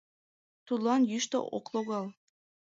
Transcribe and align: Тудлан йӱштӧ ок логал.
Тудлан 0.67 1.01
йӱштӧ 1.11 1.37
ок 1.57 1.65
логал. 1.73 2.05